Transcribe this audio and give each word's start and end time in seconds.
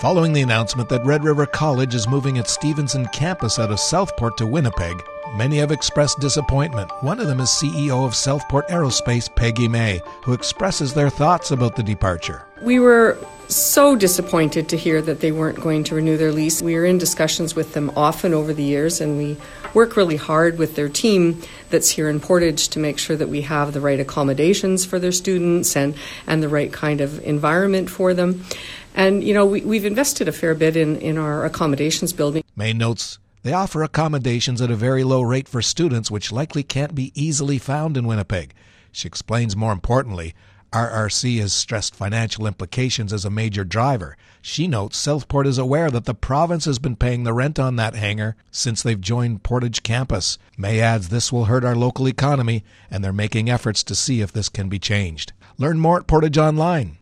Following 0.00 0.34
the 0.34 0.42
announcement 0.42 0.90
that 0.90 1.06
Red 1.06 1.24
River 1.24 1.46
College 1.46 1.94
is 1.94 2.06
moving 2.06 2.36
its 2.36 2.52
Stevenson 2.52 3.06
campus 3.14 3.58
out 3.58 3.70
of 3.70 3.80
Southport 3.80 4.36
to 4.36 4.46
Winnipeg, 4.46 5.02
many 5.36 5.56
have 5.56 5.72
expressed 5.72 6.20
disappointment. 6.20 6.90
One 7.00 7.18
of 7.18 7.26
them 7.26 7.40
is 7.40 7.48
CEO 7.48 8.04
of 8.04 8.14
Southport 8.14 8.68
Aerospace, 8.68 9.34
Peggy 9.34 9.68
May, 9.68 10.02
who 10.22 10.34
expresses 10.34 10.92
their 10.92 11.08
thoughts 11.08 11.50
about 11.50 11.76
the 11.76 11.82
departure. 11.82 12.44
We 12.60 12.78
were 12.78 13.16
so 13.48 13.96
disappointed 13.96 14.68
to 14.68 14.76
hear 14.76 15.00
that 15.02 15.20
they 15.20 15.32
weren't 15.32 15.60
going 15.60 15.84
to 15.84 15.94
renew 15.94 16.16
their 16.16 16.32
lease. 16.32 16.62
We 16.62 16.76
are 16.76 16.84
in 16.84 16.98
discussions 16.98 17.54
with 17.54 17.74
them 17.74 17.90
often 17.96 18.34
over 18.34 18.52
the 18.52 18.62
years, 18.62 19.00
and 19.00 19.16
we 19.16 19.36
work 19.74 19.96
really 19.96 20.16
hard 20.16 20.58
with 20.58 20.74
their 20.74 20.88
team 20.88 21.42
that's 21.70 21.90
here 21.90 22.08
in 22.08 22.20
Portage 22.20 22.68
to 22.68 22.78
make 22.78 22.98
sure 22.98 23.16
that 23.16 23.28
we 23.28 23.42
have 23.42 23.72
the 23.72 23.80
right 23.80 24.00
accommodations 24.00 24.84
for 24.84 24.98
their 24.98 25.12
students 25.12 25.76
and, 25.76 25.94
and 26.26 26.42
the 26.42 26.48
right 26.48 26.72
kind 26.72 27.00
of 27.00 27.22
environment 27.24 27.90
for 27.90 28.14
them. 28.14 28.44
And, 28.94 29.22
you 29.22 29.34
know, 29.34 29.46
we, 29.46 29.60
we've 29.60 29.84
invested 29.84 30.26
a 30.26 30.32
fair 30.32 30.54
bit 30.54 30.76
in, 30.76 30.96
in 30.96 31.18
our 31.18 31.44
accommodations 31.44 32.12
building. 32.12 32.42
May 32.56 32.72
notes 32.72 33.18
they 33.46 33.52
offer 33.52 33.84
accommodations 33.84 34.60
at 34.60 34.72
a 34.72 34.74
very 34.74 35.04
low 35.04 35.22
rate 35.22 35.46
for 35.46 35.62
students, 35.62 36.10
which 36.10 36.32
likely 36.32 36.64
can't 36.64 36.96
be 36.96 37.12
easily 37.14 37.58
found 37.58 37.96
in 37.96 38.04
Winnipeg. 38.04 38.52
She 38.90 39.06
explains 39.06 39.54
more 39.54 39.70
importantly, 39.70 40.34
RRC 40.72 41.38
has 41.40 41.52
stressed 41.52 41.94
financial 41.94 42.46
implications 42.46 43.12
as 43.12 43.24
a 43.24 43.30
major 43.30 43.64
driver. 43.64 44.16
She 44.42 44.68
notes 44.68 44.96
Southport 44.96 45.46
is 45.46 45.58
aware 45.58 45.90
that 45.90 46.04
the 46.04 46.14
province 46.14 46.64
has 46.66 46.78
been 46.78 46.96
paying 46.96 47.24
the 47.24 47.32
rent 47.32 47.58
on 47.58 47.76
that 47.76 47.94
hangar 47.94 48.36
since 48.50 48.82
they've 48.82 49.00
joined 49.00 49.42
Portage 49.42 49.82
campus. 49.82 50.38
May 50.56 50.80
adds 50.80 51.08
this 51.08 51.32
will 51.32 51.46
hurt 51.46 51.64
our 51.64 51.76
local 51.76 52.08
economy, 52.08 52.64
and 52.90 53.02
they're 53.02 53.12
making 53.12 53.50
efforts 53.50 53.82
to 53.84 53.94
see 53.94 54.20
if 54.20 54.32
this 54.32 54.48
can 54.48 54.68
be 54.68 54.78
changed. 54.78 55.32
Learn 55.58 55.78
more 55.78 55.98
at 55.98 56.06
Portage 56.06 56.38
Online. 56.38 56.98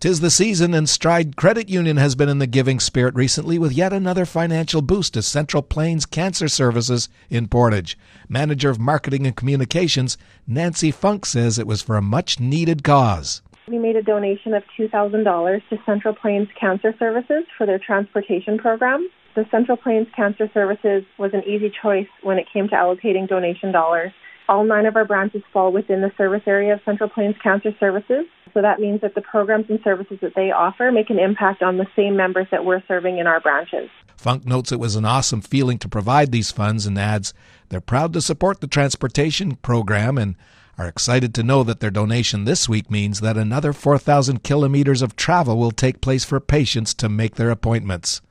Tis 0.00 0.20
the 0.20 0.30
season, 0.30 0.72
and 0.72 0.88
Stride 0.88 1.36
Credit 1.36 1.68
Union 1.68 1.98
has 1.98 2.14
been 2.14 2.30
in 2.30 2.38
the 2.38 2.46
giving 2.46 2.80
spirit 2.80 3.14
recently 3.14 3.58
with 3.58 3.70
yet 3.70 3.92
another 3.92 4.24
financial 4.24 4.80
boost 4.80 5.12
to 5.12 5.20
Central 5.20 5.62
Plains 5.62 6.06
Cancer 6.06 6.48
Services 6.48 7.10
in 7.28 7.48
Portage. 7.48 7.98
Manager 8.26 8.70
of 8.70 8.80
Marketing 8.80 9.26
and 9.26 9.36
Communications, 9.36 10.16
Nancy 10.46 10.90
Funk, 10.90 11.26
says 11.26 11.58
it 11.58 11.66
was 11.66 11.82
for 11.82 11.96
a 11.96 12.02
much 12.02 12.40
needed 12.40 12.82
cause. 12.82 13.42
We 13.68 13.78
made 13.78 13.94
a 13.94 14.02
donation 14.02 14.54
of 14.54 14.62
$2,000 14.78 15.60
to 15.68 15.78
Central 15.84 16.14
Plains 16.14 16.48
Cancer 16.58 16.94
Services 16.98 17.44
for 17.58 17.66
their 17.66 17.78
transportation 17.78 18.56
program. 18.56 19.06
The 19.36 19.44
Central 19.50 19.76
Plains 19.76 20.08
Cancer 20.16 20.48
Services 20.54 21.04
was 21.18 21.34
an 21.34 21.42
easy 21.44 21.70
choice 21.82 22.08
when 22.22 22.38
it 22.38 22.46
came 22.50 22.70
to 22.70 22.74
allocating 22.74 23.28
donation 23.28 23.70
dollars. 23.70 24.12
All 24.48 24.64
nine 24.64 24.86
of 24.86 24.96
our 24.96 25.04
branches 25.04 25.42
fall 25.52 25.72
within 25.72 26.00
the 26.00 26.10
service 26.16 26.42
area 26.46 26.72
of 26.72 26.80
Central 26.86 27.10
Plains 27.10 27.36
Cancer 27.42 27.72
Services. 27.78 28.24
So 28.54 28.62
that 28.62 28.80
means 28.80 29.00
that 29.02 29.14
the 29.14 29.20
programs 29.20 29.66
and 29.68 29.80
services 29.84 30.18
that 30.22 30.34
they 30.34 30.50
offer 30.50 30.90
make 30.90 31.10
an 31.10 31.18
impact 31.18 31.62
on 31.62 31.76
the 31.76 31.86
same 31.94 32.16
members 32.16 32.46
that 32.50 32.64
we're 32.64 32.82
serving 32.88 33.18
in 33.18 33.26
our 33.26 33.40
branches. 33.40 33.88
Funk 34.16 34.44
notes 34.44 34.72
it 34.72 34.80
was 34.80 34.96
an 34.96 35.04
awesome 35.04 35.40
feeling 35.40 35.78
to 35.78 35.88
provide 35.88 36.32
these 36.32 36.50
funds 36.50 36.86
and 36.86 36.98
adds 36.98 37.32
they're 37.68 37.80
proud 37.80 38.12
to 38.12 38.20
support 38.20 38.60
the 38.60 38.66
transportation 38.66 39.56
program 39.56 40.18
and 40.18 40.36
are 40.76 40.88
excited 40.88 41.34
to 41.34 41.42
know 41.42 41.62
that 41.62 41.80
their 41.80 41.90
donation 41.90 42.44
this 42.44 42.68
week 42.68 42.90
means 42.90 43.20
that 43.20 43.36
another 43.36 43.72
4,000 43.72 44.42
kilometers 44.42 45.02
of 45.02 45.14
travel 45.14 45.56
will 45.58 45.70
take 45.70 46.00
place 46.00 46.24
for 46.24 46.40
patients 46.40 46.94
to 46.94 47.08
make 47.08 47.36
their 47.36 47.50
appointments. 47.50 48.22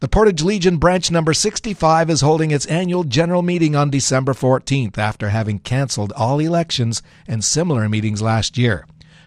The 0.00 0.08
Portage 0.08 0.42
Legion 0.42 0.76
branch 0.76 1.10
number 1.10 1.32
65 1.32 2.10
is 2.10 2.20
holding 2.20 2.50
its 2.50 2.66
annual 2.66 3.04
general 3.04 3.40
meeting 3.40 3.74
on 3.74 3.88
December 3.88 4.34
14th 4.34 4.98
after 4.98 5.30
having 5.30 5.58
canceled 5.58 6.12
all 6.12 6.38
elections 6.38 7.02
and 7.26 7.42
similar 7.42 7.88
meetings 7.88 8.20
last 8.20 8.58
year. 8.58 8.86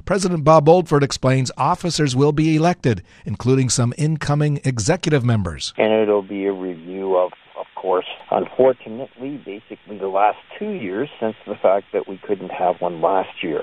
President 0.09 0.43
Bob 0.43 0.65
Oldford 0.65 1.03
explains 1.03 1.51
officers 1.55 2.15
will 2.15 2.31
be 2.31 2.55
elected, 2.55 3.03
including 3.27 3.69
some 3.69 3.93
incoming 3.95 4.59
executive 4.65 5.23
members. 5.23 5.71
And 5.77 5.93
it'll 5.93 6.23
be 6.23 6.47
a 6.47 6.51
review 6.51 7.15
of, 7.15 7.31
of 7.55 7.67
course, 7.75 8.07
unfortunately, 8.31 9.39
basically 9.45 9.99
the 9.99 10.07
last 10.07 10.39
two 10.57 10.71
years 10.71 11.09
since 11.19 11.35
the 11.45 11.53
fact 11.53 11.85
that 11.93 12.07
we 12.07 12.17
couldn't 12.25 12.49
have 12.49 12.81
one 12.81 13.01
last 13.01 13.43
year 13.43 13.61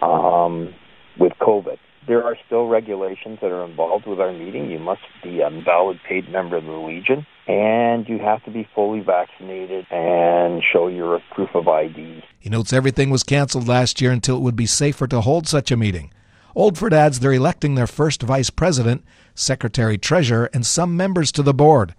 um, 0.00 0.72
with 1.18 1.32
COVID. 1.40 1.78
There 2.06 2.22
are 2.22 2.36
still 2.46 2.66
regulations 2.66 3.38
that 3.40 3.50
are 3.50 3.64
involved 3.64 4.06
with 4.06 4.20
our 4.20 4.32
meeting. 4.32 4.70
You 4.70 4.78
must 4.78 5.00
be 5.22 5.40
a 5.40 5.48
valid 5.48 6.00
paid 6.06 6.30
member 6.30 6.56
of 6.56 6.64
the 6.64 6.72
Legion, 6.72 7.26
and 7.46 8.06
you 8.08 8.18
have 8.18 8.44
to 8.44 8.50
be 8.50 8.68
fully 8.74 9.00
vaccinated 9.00 9.86
and 9.90 10.62
show 10.62 10.88
your 10.88 11.20
proof 11.34 11.50
of 11.54 11.66
ID. 11.66 12.22
He 12.38 12.50
notes 12.50 12.74
everything 12.74 13.08
was 13.08 13.22
canceled 13.22 13.68
last 13.68 14.02
year 14.02 14.12
until 14.12 14.36
it 14.36 14.42
would 14.42 14.56
be 14.56 14.66
safer 14.66 15.06
to 15.06 15.22
hold 15.22 15.48
such 15.48 15.70
a 15.70 15.76
meeting. 15.76 16.12
Oldford 16.54 16.92
adds 16.92 17.20
they're 17.20 17.32
electing 17.32 17.74
their 17.74 17.86
first 17.86 18.22
vice 18.22 18.50
president, 18.50 19.02
secretary 19.34 19.96
treasurer, 19.96 20.50
and 20.52 20.66
some 20.66 20.96
members 20.96 21.32
to 21.32 21.42
the 21.42 21.54
board. 21.54 21.94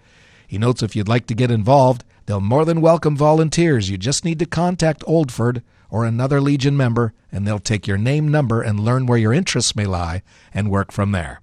He 0.47 0.57
notes 0.57 0.83
if 0.83 0.95
you'd 0.95 1.09
like 1.09 1.25
to 1.27 1.35
get 1.35 1.51
involved, 1.51 2.03
they'll 2.25 2.39
more 2.39 2.63
than 2.63 2.79
welcome 2.79 3.17
volunteers. 3.17 3.89
You 3.89 3.97
just 3.97 4.23
need 4.23 4.39
to 4.39 4.45
contact 4.45 5.03
Oldford 5.07 5.63
or 5.89 6.05
another 6.05 6.41
Legion 6.41 6.75
member, 6.75 7.13
and 7.31 7.45
they'll 7.45 7.59
take 7.59 7.87
your 7.87 7.97
name, 7.97 8.29
number, 8.29 8.61
and 8.61 8.79
learn 8.79 9.05
where 9.05 9.17
your 9.17 9.33
interests 9.33 9.75
may 9.75 9.85
lie 9.85 10.23
and 10.53 10.71
work 10.71 10.91
from 10.91 11.11
there. 11.11 11.41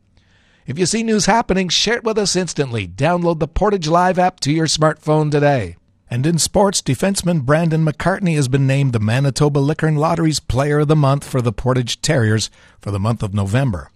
If 0.66 0.78
you 0.78 0.86
see 0.86 1.02
news 1.02 1.26
happening, 1.26 1.68
share 1.68 1.96
it 1.96 2.04
with 2.04 2.18
us 2.18 2.36
instantly. 2.36 2.86
Download 2.86 3.38
the 3.38 3.48
Portage 3.48 3.88
Live 3.88 4.18
app 4.18 4.38
to 4.40 4.52
your 4.52 4.66
smartphone 4.66 5.30
today. 5.30 5.76
And 6.08 6.26
in 6.26 6.38
sports, 6.38 6.82
defenseman 6.82 7.42
Brandon 7.42 7.84
McCartney 7.84 8.34
has 8.36 8.46
been 8.46 8.66
named 8.66 8.92
the 8.92 9.00
Manitoba 9.00 9.58
Liquor 9.58 9.86
and 9.86 9.98
Lotteries 9.98 10.40
Player 10.40 10.80
of 10.80 10.88
the 10.88 10.94
Month 10.94 11.26
for 11.26 11.40
the 11.40 11.52
Portage 11.52 12.00
Terriers 12.02 12.50
for 12.80 12.90
the 12.90 13.00
month 13.00 13.22
of 13.22 13.32
November. 13.34 13.90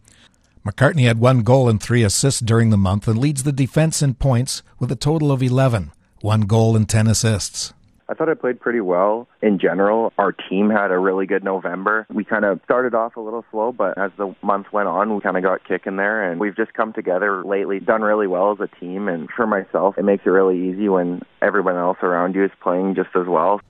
McCartney 0.66 1.06
had 1.06 1.20
one 1.20 1.42
goal 1.42 1.68
and 1.68 1.80
three 1.80 2.02
assists 2.02 2.40
during 2.40 2.70
the 2.70 2.76
month 2.76 3.06
and 3.06 3.18
leads 3.18 3.44
the 3.44 3.52
defense 3.52 4.02
in 4.02 4.14
points 4.14 4.62
with 4.80 4.90
a 4.90 4.96
total 4.96 5.30
of 5.30 5.42
11, 5.42 5.92
one 6.22 6.40
goal 6.40 6.74
and 6.74 6.88
10 6.88 7.06
assists. 7.06 7.72
I 8.08 8.14
thought 8.14 8.28
I 8.28 8.34
played 8.34 8.60
pretty 8.60 8.80
well 8.80 9.26
in 9.42 9.58
general. 9.58 10.12
Our 10.16 10.32
team 10.32 10.70
had 10.70 10.92
a 10.92 10.98
really 10.98 11.26
good 11.26 11.42
November. 11.42 12.06
We 12.12 12.24
kind 12.24 12.44
of 12.44 12.60
started 12.64 12.94
off 12.94 13.16
a 13.16 13.20
little 13.20 13.44
slow, 13.50 13.72
but 13.72 13.98
as 13.98 14.12
the 14.16 14.34
month 14.42 14.72
went 14.72 14.88
on, 14.88 15.14
we 15.14 15.20
kind 15.20 15.36
of 15.36 15.42
got 15.42 15.66
kicking 15.66 15.96
there, 15.96 16.30
and 16.30 16.38
we've 16.38 16.56
just 16.56 16.72
come 16.74 16.92
together 16.92 17.44
lately, 17.44 17.80
done 17.80 18.02
really 18.02 18.28
well 18.28 18.52
as 18.52 18.60
a 18.60 18.68
team. 18.78 19.08
And 19.08 19.28
for 19.30 19.46
myself, 19.46 19.98
it 19.98 20.04
makes 20.04 20.24
it 20.24 20.30
really 20.30 20.70
easy 20.70 20.88
when 20.88 21.22
everyone 21.42 21.76
else 21.76 21.98
around 22.02 22.36
you 22.36 22.44
is 22.44 22.52
playing 22.60 22.94
just 22.94 23.10
as 23.16 23.26
well. 23.26 23.60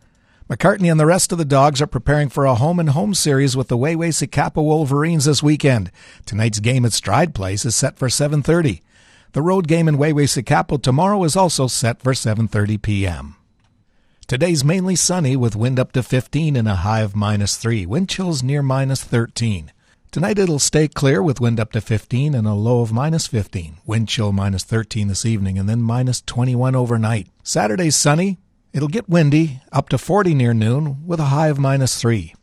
McCartney 0.50 0.90
and 0.90 1.00
the 1.00 1.06
rest 1.06 1.32
of 1.32 1.38
the 1.38 1.44
Dogs 1.44 1.82
are 1.82 1.88
preparing 1.88 2.28
for 2.28 2.44
a 2.44 2.54
home 2.54 2.78
and 2.78 2.90
home 2.90 3.14
series 3.14 3.56
with 3.56 3.68
the 3.68 3.78
Waywayseecappo 3.78 4.62
Wolverines 4.62 5.24
this 5.24 5.42
weekend. 5.42 5.90
Tonight's 6.24 6.60
game 6.60 6.84
at 6.84 6.92
Stride 6.92 7.34
Place 7.34 7.64
is 7.64 7.74
set 7.74 7.98
for 7.98 8.08
7:30. 8.08 8.80
The 9.32 9.42
road 9.42 9.66
game 9.66 9.88
in 9.88 9.96
Waywayseecappo 9.96 10.82
tomorrow 10.82 11.24
is 11.24 11.36
also 11.36 11.66
set 11.66 12.00
for 12.00 12.12
7:30 12.12 12.80
p.m. 12.80 13.36
Today's 14.28 14.64
mainly 14.64 14.96
sunny 14.96 15.36
with 15.36 15.54
wind 15.54 15.78
up 15.78 15.92
to 15.92 16.02
15 16.02 16.56
and 16.56 16.66
a 16.66 16.74
high 16.74 17.02
of 17.02 17.14
minus 17.14 17.56
3. 17.56 17.86
Wind 17.86 18.08
chills 18.08 18.42
near 18.42 18.60
minus 18.60 19.04
13. 19.04 19.70
Tonight 20.10 20.40
it'll 20.40 20.58
stay 20.58 20.88
clear 20.88 21.22
with 21.22 21.40
wind 21.40 21.60
up 21.60 21.70
to 21.70 21.80
15 21.80 22.34
and 22.34 22.44
a 22.44 22.52
low 22.52 22.80
of 22.80 22.92
minus 22.92 23.28
15. 23.28 23.76
Wind 23.86 24.08
chill 24.08 24.32
minus 24.32 24.64
13 24.64 25.06
this 25.06 25.24
evening 25.24 25.60
and 25.60 25.68
then 25.68 25.80
minus 25.80 26.22
21 26.22 26.74
overnight. 26.74 27.28
Saturday's 27.44 27.94
sunny. 27.94 28.38
It'll 28.72 28.88
get 28.88 29.08
windy 29.08 29.60
up 29.70 29.88
to 29.90 29.96
40 29.96 30.34
near 30.34 30.52
noon 30.52 31.06
with 31.06 31.20
a 31.20 31.26
high 31.26 31.46
of 31.46 31.60
minus 31.60 32.00
3. 32.00 32.34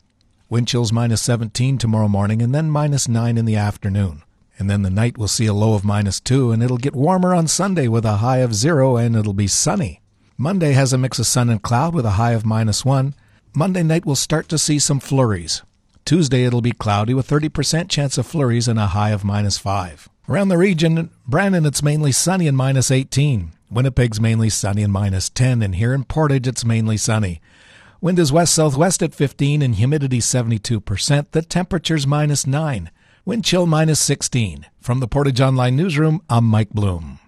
Wind 0.48 0.66
chills 0.66 0.90
minus 0.90 1.20
17 1.20 1.76
tomorrow 1.76 2.08
morning 2.08 2.40
and 2.40 2.54
then 2.54 2.70
minus 2.70 3.08
9 3.08 3.36
in 3.36 3.44
the 3.44 3.56
afternoon. 3.56 4.22
And 4.58 4.70
then 4.70 4.80
the 4.80 4.88
night 4.88 5.18
will 5.18 5.28
see 5.28 5.44
a 5.44 5.52
low 5.52 5.74
of 5.74 5.84
minus 5.84 6.18
2 6.18 6.50
and 6.50 6.62
it'll 6.62 6.78
get 6.78 6.96
warmer 6.96 7.34
on 7.34 7.46
Sunday 7.46 7.88
with 7.88 8.06
a 8.06 8.16
high 8.16 8.38
of 8.38 8.54
0 8.54 8.96
and 8.96 9.14
it'll 9.14 9.34
be 9.34 9.48
sunny. 9.48 10.00
Monday 10.36 10.72
has 10.72 10.92
a 10.92 10.98
mix 10.98 11.20
of 11.20 11.28
sun 11.28 11.48
and 11.48 11.62
cloud 11.62 11.94
with 11.94 12.04
a 12.04 12.12
high 12.12 12.32
of 12.32 12.44
minus 12.44 12.84
1. 12.84 13.14
Monday 13.54 13.84
night 13.84 14.04
we'll 14.04 14.16
start 14.16 14.48
to 14.48 14.58
see 14.58 14.80
some 14.80 14.98
flurries. 14.98 15.62
Tuesday 16.04 16.44
it'll 16.44 16.60
be 16.60 16.72
cloudy 16.72 17.14
with 17.14 17.28
30% 17.28 17.88
chance 17.88 18.18
of 18.18 18.26
flurries 18.26 18.66
and 18.66 18.76
a 18.76 18.88
high 18.88 19.10
of 19.10 19.22
minus 19.22 19.58
5. 19.58 20.08
Around 20.28 20.48
the 20.48 20.58
region, 20.58 21.10
Brandon 21.28 21.64
it's 21.64 21.84
mainly 21.84 22.10
sunny 22.10 22.48
and 22.48 22.56
minus 22.56 22.90
18. 22.90 23.52
Winnipeg's 23.70 24.20
mainly 24.20 24.50
sunny 24.50 24.82
and 24.82 24.92
minus 24.92 25.30
10, 25.30 25.62
and 25.62 25.76
here 25.76 25.94
in 25.94 26.02
Portage 26.02 26.48
it's 26.48 26.64
mainly 26.64 26.96
sunny. 26.96 27.40
Wind 28.00 28.18
is 28.18 28.32
west 28.32 28.54
southwest 28.54 29.04
at 29.04 29.14
15 29.14 29.62
and 29.62 29.76
humidity 29.76 30.18
72%. 30.18 31.30
The 31.30 31.42
temperature's 31.42 32.08
minus 32.08 32.44
9. 32.44 32.90
Wind 33.24 33.44
chill 33.44 33.66
minus 33.66 34.00
16. 34.00 34.66
From 34.80 34.98
the 34.98 35.06
Portage 35.06 35.40
Online 35.40 35.76
Newsroom, 35.76 36.22
I'm 36.28 36.44
Mike 36.44 36.70
Bloom. 36.70 37.20